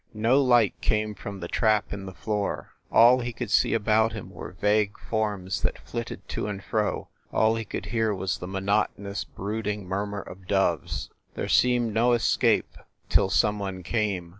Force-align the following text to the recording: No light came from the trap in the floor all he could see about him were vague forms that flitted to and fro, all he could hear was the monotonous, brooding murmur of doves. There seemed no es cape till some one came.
No 0.15 0.41
light 0.41 0.73
came 0.81 1.13
from 1.13 1.39
the 1.41 1.47
trap 1.47 1.93
in 1.93 2.07
the 2.07 2.13
floor 2.15 2.71
all 2.91 3.19
he 3.19 3.31
could 3.31 3.51
see 3.51 3.75
about 3.75 4.13
him 4.13 4.31
were 4.31 4.53
vague 4.53 4.97
forms 4.97 5.61
that 5.61 5.77
flitted 5.77 6.27
to 6.29 6.47
and 6.47 6.63
fro, 6.63 7.09
all 7.31 7.53
he 7.53 7.65
could 7.65 7.85
hear 7.93 8.11
was 8.11 8.39
the 8.39 8.47
monotonous, 8.47 9.23
brooding 9.23 9.87
murmur 9.87 10.21
of 10.21 10.47
doves. 10.47 11.11
There 11.35 11.47
seemed 11.47 11.93
no 11.93 12.13
es 12.13 12.35
cape 12.35 12.75
till 13.09 13.29
some 13.29 13.59
one 13.59 13.83
came. 13.83 14.29